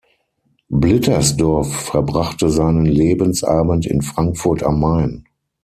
[0.69, 5.25] Blittersdorf verbrachte seinen Lebensabend in Frankfurt am Main.